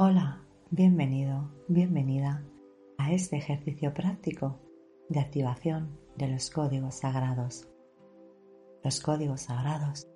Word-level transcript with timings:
Hola, 0.00 0.40
bienvenido, 0.70 1.50
bienvenida 1.66 2.44
a 2.98 3.10
este 3.12 3.36
ejercicio 3.36 3.92
práctico 3.92 4.60
de 5.08 5.18
activación 5.18 5.98
de 6.14 6.28
los 6.28 6.50
códigos 6.50 6.94
sagrados. 6.94 7.68
Los 8.84 9.00
códigos 9.00 9.40
sagrados 9.40 10.06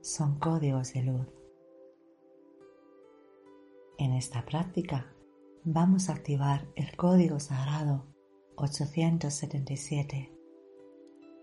son 0.00 0.40
códigos 0.40 0.92
de 0.92 1.04
luz. 1.04 1.28
En 3.98 4.12
esta 4.14 4.44
práctica 4.44 5.14
vamos 5.62 6.08
a 6.08 6.14
activar 6.14 6.66
el 6.74 6.96
código 6.96 7.38
sagrado 7.38 8.06
877 8.56 10.36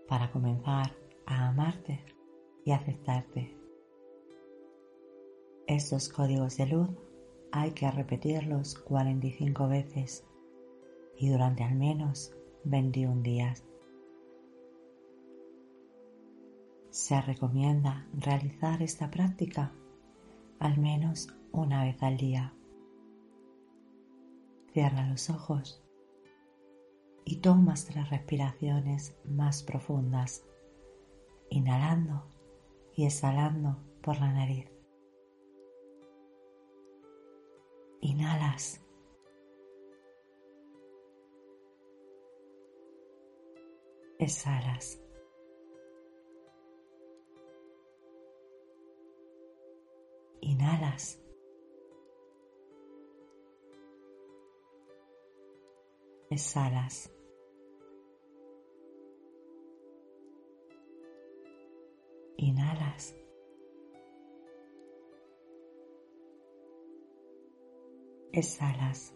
para 0.06 0.30
comenzar 0.30 0.94
a 1.24 1.48
amarte 1.48 2.04
y 2.62 2.72
aceptarte. 2.72 3.56
Estos 5.66 6.10
códigos 6.10 6.58
de 6.58 6.66
luz 6.66 7.05
hay 7.58 7.70
que 7.70 7.90
repetirlos 7.90 8.78
45 8.80 9.66
veces 9.66 10.26
y 11.16 11.30
durante 11.30 11.64
al 11.64 11.74
menos 11.74 12.36
21 12.64 13.22
días. 13.22 13.64
Se 16.90 17.18
recomienda 17.22 18.06
realizar 18.12 18.82
esta 18.82 19.10
práctica 19.10 19.72
al 20.58 20.76
menos 20.76 21.34
una 21.50 21.84
vez 21.84 22.02
al 22.02 22.18
día. 22.18 22.52
Cierra 24.74 25.06
los 25.06 25.30
ojos 25.30 25.82
y 27.24 27.36
tomas 27.36 27.86
tres 27.86 28.10
respiraciones 28.10 29.16
más 29.24 29.62
profundas, 29.62 30.44
inhalando 31.48 32.26
y 32.94 33.06
exhalando 33.06 33.78
por 34.02 34.20
la 34.20 34.30
nariz. 34.30 34.75
Inhalas. 38.06 38.80
Exhalas. 44.20 45.02
Inhalas. 50.40 51.20
Exhalas. 56.30 57.10
Inhalas. 62.38 63.25
Exhalas. 68.36 69.14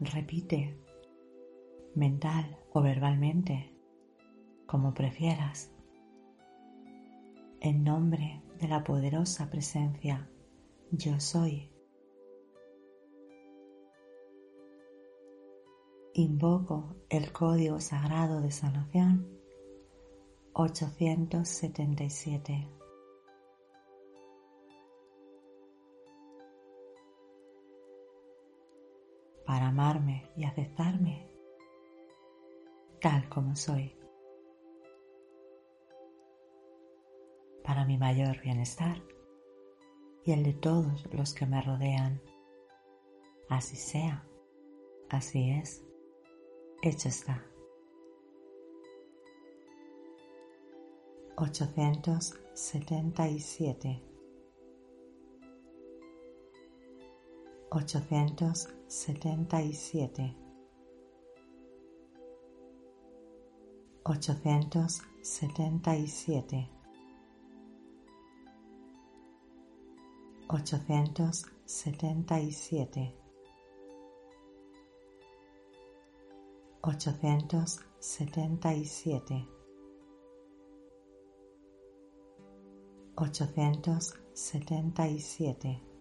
Repite, 0.00 0.78
mental 1.94 2.58
o 2.72 2.82
verbalmente, 2.82 3.74
como 4.66 4.94
prefieras, 4.94 5.72
en 7.60 7.82
nombre 7.82 8.42
de 8.60 8.68
la 8.68 8.84
poderosa 8.84 9.50
presencia 9.50 10.30
yo 10.92 11.18
soy. 11.18 11.72
Invoco 16.14 16.96
el 17.08 17.32
código 17.32 17.80
sagrado 17.80 18.40
de 18.40 18.50
sanación 18.50 19.38
877. 20.52 22.77
Para 29.48 29.66
amarme 29.68 30.30
y 30.36 30.44
aceptarme 30.44 31.26
tal 33.00 33.26
como 33.30 33.56
soy, 33.56 33.96
para 37.64 37.86
mi 37.86 37.96
mayor 37.96 38.38
bienestar 38.42 39.02
y 40.22 40.32
el 40.32 40.42
de 40.42 40.52
todos 40.52 41.08
los 41.14 41.32
que 41.32 41.46
me 41.46 41.62
rodean. 41.62 42.20
Así 43.48 43.76
sea, 43.76 44.28
así 45.08 45.48
es, 45.48 45.82
hecho 46.82 47.08
está. 47.08 47.42
877 51.36 54.07
877 57.70 60.34
877 64.04 65.02
877 76.82 76.82
877 76.82 79.46
877 83.18 85.97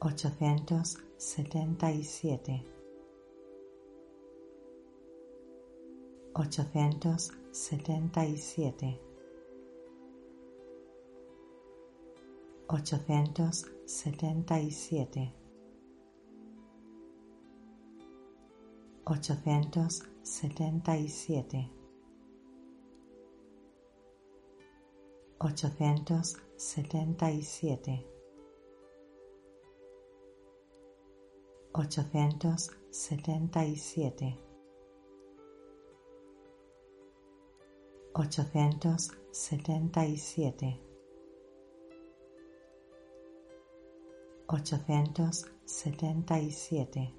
877 0.00 2.64
877 6.34 9.05
877 12.68 15.32
877 19.06 20.06
877 31.74 31.74
877 31.74 34.38
877 38.14 40.85
Ochocientos 44.48 45.44
setenta 45.64 46.38
y 46.38 46.52
siete. 46.52 47.12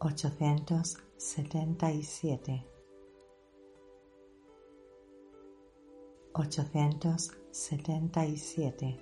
ochocientos 0.00 0.98
setenta 1.16 1.90
y 1.90 2.02
siete. 2.02 2.66
ochocientos 6.34 7.32
setenta 7.52 8.26
y 8.26 8.36
siete. 8.36 9.00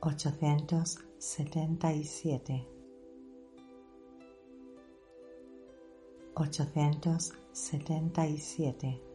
ochocientos 0.00 1.00
setenta 1.18 1.92
y 1.92 2.04
siete. 2.04 2.68
ochocientos 6.36 7.32
setenta 7.50 8.28
y 8.28 8.38
siete. 8.38 9.13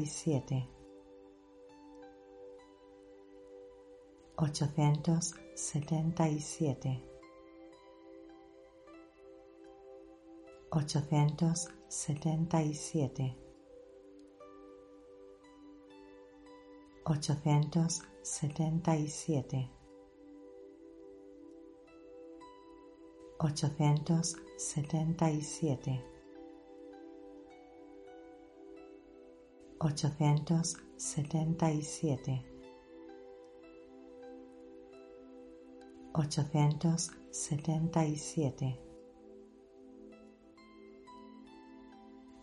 Y 0.00 0.06
siete, 0.06 0.68
ochocientos 4.36 5.34
setenta 5.62 6.28
y 6.28 6.40
siete, 31.84 32.44
ochocientos 36.12 37.12
setenta 37.32 38.04
y 38.04 38.16
siete, 38.16 38.85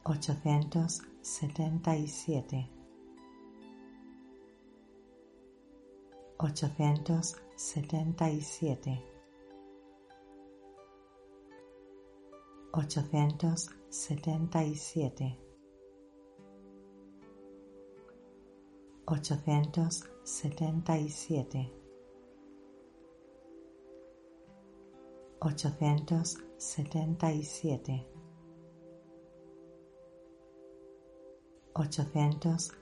ochocientos 0.06 1.02
setenta 1.22 1.96
y 1.96 2.08
siete, 2.08 2.70
ochocientos 6.38 7.38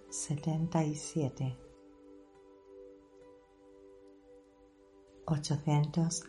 setenta 0.10 0.84
y 0.84 0.96
siete. 0.96 1.58
ochocientos 5.26 6.28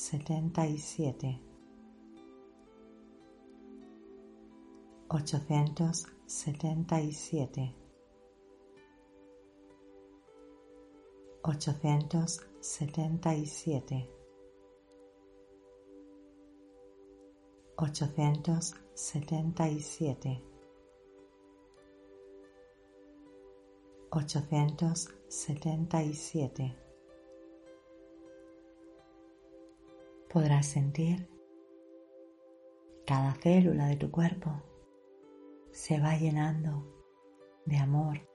setenta 0.00 0.66
ochocientos 5.10 6.06
setenta 6.26 7.00
y 7.00 7.12
siete, 7.12 7.74
ochocientos 11.42 12.46
setenta 12.60 13.34
y 13.34 13.46
siete, 13.46 14.10
ochocientos 17.76 18.74
setenta 18.92 19.68
y 19.68 19.80
siete. 19.80 20.44
ochocientos 24.10 25.08
setenta 25.28 26.02
y 26.02 26.12
siete. 26.12 26.76
Podrás 30.28 30.66
sentir 30.66 31.28
cada 33.06 33.32
célula 33.32 33.86
de 33.86 33.96
tu 33.96 34.10
cuerpo 34.10 34.62
se 35.78 36.00
va 36.00 36.16
llenando 36.16 36.84
de 37.64 37.76
amor 37.76 38.28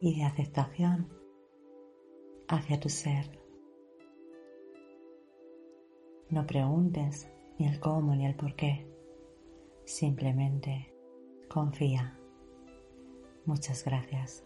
y 0.00 0.18
de 0.18 0.24
aceptación 0.24 1.06
hacia 2.48 2.80
tu 2.80 2.88
ser. 2.88 3.42
No 6.30 6.46
preguntes 6.46 7.30
ni 7.58 7.66
el 7.66 7.78
cómo 7.78 8.16
ni 8.16 8.24
el 8.24 8.34
por 8.34 8.56
qué, 8.56 8.90
simplemente 9.84 10.94
confía. 11.50 12.18
Muchas 13.44 13.84
gracias. 13.84 14.42